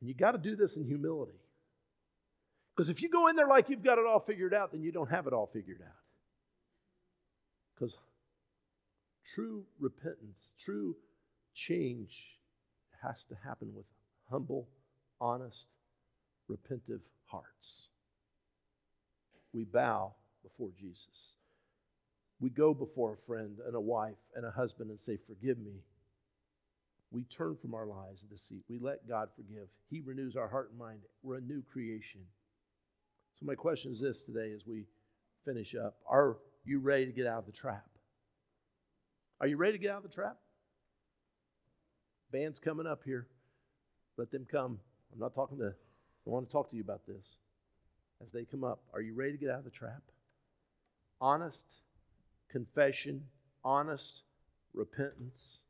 [0.00, 1.40] And you got to do this in humility.
[2.76, 4.92] Because if you go in there like you've got it all figured out, then you
[4.92, 5.94] don't have it all figured out.
[7.74, 7.96] Because
[9.24, 10.94] true repentance, true
[11.54, 12.38] change
[13.02, 13.86] has to happen with
[14.30, 14.68] humble,
[15.20, 15.68] honest,
[16.50, 17.88] repentive hearts.
[19.54, 20.12] We bow
[20.42, 21.32] before Jesus.
[22.40, 25.82] We go before a friend and a wife and a husband and say, Forgive me.
[27.10, 28.64] We turn from our lies of deceit.
[28.68, 29.68] We let God forgive.
[29.88, 31.00] He renews our heart and mind.
[31.22, 32.20] We're a new creation.
[33.38, 34.84] So, my question is this today as we
[35.44, 37.86] finish up Are you ready to get out of the trap?
[39.40, 40.38] Are you ready to get out of the trap?
[42.32, 43.26] Band's coming up here.
[44.16, 44.78] Let them come.
[45.12, 47.36] I'm not talking to, I want to talk to you about this.
[48.22, 50.02] As they come up, are you ready to get out of the trap?
[51.20, 51.82] Honest
[52.50, 53.22] confession,
[53.62, 54.22] honest
[54.72, 55.60] repentance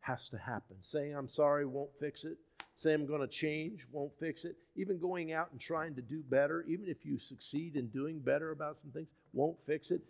[0.00, 0.76] has to happen.
[0.80, 2.38] Saying I'm sorry won't fix it.
[2.80, 4.56] Say I'm going to change won't fix it.
[4.74, 8.52] Even going out and trying to do better, even if you succeed in doing better
[8.52, 10.00] about some things, won't fix it.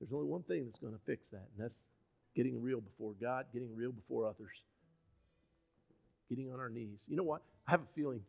[0.00, 1.84] There's only one thing that's going to fix that, and that's
[2.34, 4.62] getting real before God, getting real before others,
[6.30, 7.04] getting on our knees.
[7.06, 7.42] You know what?
[7.68, 8.22] I have a feeling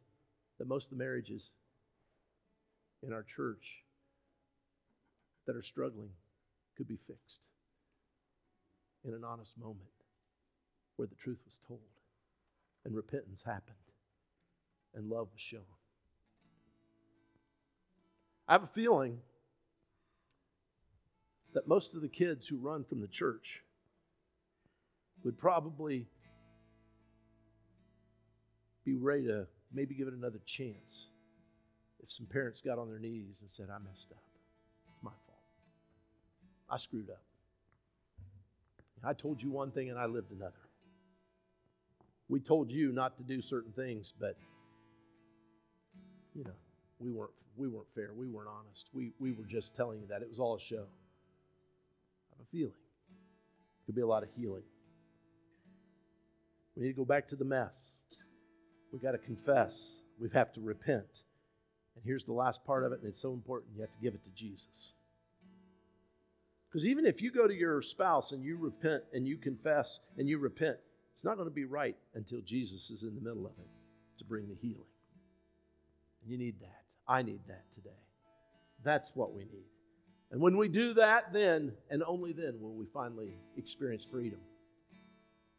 [0.58, 1.52] that most of the marriages
[3.04, 3.84] in our church
[5.46, 6.10] that are struggling
[6.76, 7.40] could be fixed
[9.06, 9.88] in an honest moment
[10.98, 11.80] where the truth was told
[12.88, 13.76] and repentance happened
[14.96, 15.60] and love was shown.
[18.48, 19.20] I have a feeling
[21.54, 23.62] that most of the kids who run from the church
[25.24, 26.08] would probably
[28.86, 31.10] be ready to maybe give it another chance
[32.02, 34.24] if some parents got on their knees and said, I messed up.
[34.88, 35.40] It's my fault.
[36.70, 37.22] I screwed up.
[39.04, 40.67] I told you one thing and I lived another.
[42.30, 44.38] We told you not to do certain things, but
[46.34, 46.56] you know,
[47.00, 48.10] we weren't we weren't fair.
[48.16, 48.90] We weren't honest.
[48.94, 50.22] We we were just telling you that.
[50.22, 50.86] It was all a show.
[50.86, 52.74] I have a feeling.
[52.74, 54.64] It could be a lot of healing.
[56.76, 58.00] We need to go back to the mess.
[58.92, 60.02] We've got to confess.
[60.20, 61.24] we have to repent.
[61.96, 64.14] And here's the last part of it, and it's so important you have to give
[64.14, 64.94] it to Jesus.
[66.70, 70.30] Because even if you go to your spouse and you repent and you confess and
[70.30, 70.78] you repent,
[71.18, 73.68] it's not going to be right until Jesus is in the middle of it
[74.20, 74.86] to bring the healing.
[76.22, 76.84] And you need that.
[77.08, 77.90] I need that today.
[78.84, 79.66] That's what we need.
[80.30, 84.38] And when we do that, then and only then will we finally experience freedom.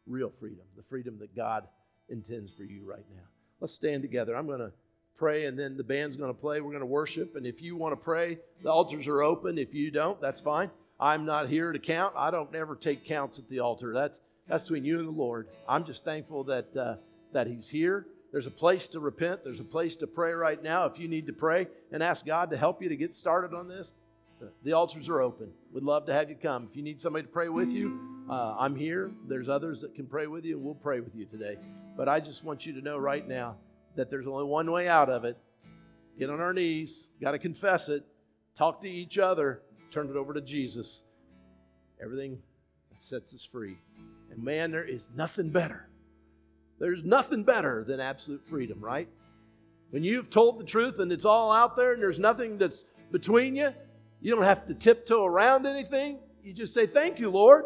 [0.07, 1.67] Real freedom, the freedom that God
[2.07, 3.27] intends for you right now.
[3.59, 4.37] Let's stand together.
[4.37, 4.71] I'm going to
[5.17, 6.61] pray, and then the band's going to play.
[6.61, 7.35] We're going to worship.
[7.35, 9.57] And if you want to pray, the altars are open.
[9.57, 10.71] If you don't, that's fine.
[11.01, 12.13] I'm not here to count.
[12.15, 13.93] I don't ever take counts at the altar.
[13.93, 15.47] That's that's between you and the Lord.
[15.67, 16.95] I'm just thankful that uh,
[17.31, 18.07] that He's here.
[18.31, 19.43] There's a place to repent.
[19.43, 20.85] There's a place to pray right now.
[20.85, 23.67] If you need to pray and ask God to help you to get started on
[23.67, 23.91] this,
[24.63, 25.49] the altars are open.
[25.73, 26.67] We'd love to have you come.
[26.69, 29.11] If you need somebody to pray with you, uh, I'm here.
[29.27, 31.57] There's others that can pray with you, and we'll pray with you today.
[31.97, 33.55] But I just want you to know right now
[33.95, 35.37] that there's only one way out of it.
[36.17, 38.03] Get on our knees, got to confess it,
[38.55, 41.03] talk to each other, turn it over to Jesus.
[42.01, 42.39] Everything
[42.99, 43.77] sets us free.
[44.31, 45.87] And man, there is nothing better.
[46.79, 49.09] There's nothing better than absolute freedom, right?
[49.89, 53.55] When you've told the truth and it's all out there and there's nothing that's between
[53.55, 53.73] you,
[54.21, 56.19] you don't have to tiptoe around anything.
[56.43, 57.65] You just say, Thank you, Lord.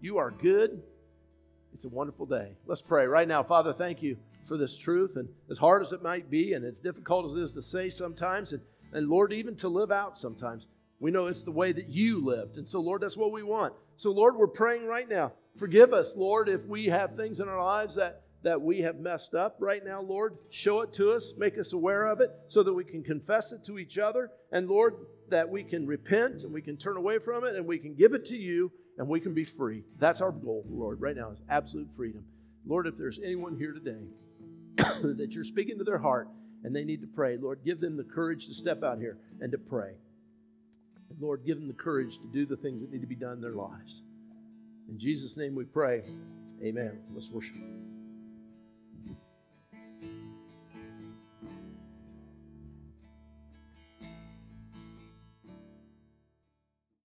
[0.00, 0.82] You are good.
[1.72, 2.56] It's a wonderful day.
[2.66, 3.42] Let's pray right now.
[3.42, 5.16] Father, thank you for this truth.
[5.16, 7.88] And as hard as it might be, and as difficult as it is to say
[7.88, 8.60] sometimes, and,
[8.92, 10.66] and Lord, even to live out sometimes,
[11.02, 12.58] we know it's the way that you lived.
[12.58, 13.74] And so, Lord, that's what we want.
[13.96, 15.32] So, Lord, we're praying right now.
[15.58, 19.34] Forgive us, Lord, if we have things in our lives that, that we have messed
[19.34, 20.38] up right now, Lord.
[20.50, 23.64] Show it to us, make us aware of it so that we can confess it
[23.64, 24.30] to each other.
[24.52, 24.94] And, Lord,
[25.28, 28.14] that we can repent and we can turn away from it and we can give
[28.14, 29.82] it to you and we can be free.
[29.98, 32.24] That's our goal, Lord, right now is absolute freedom.
[32.64, 34.04] Lord, if there's anyone here today
[35.02, 36.28] that you're speaking to their heart
[36.62, 39.50] and they need to pray, Lord, give them the courage to step out here and
[39.50, 39.94] to pray.
[41.12, 43.34] And Lord, give them the courage to do the things that need to be done
[43.34, 44.02] in their lives.
[44.88, 46.02] In Jesus' name we pray.
[46.62, 46.98] Amen.
[47.14, 47.56] Let's worship.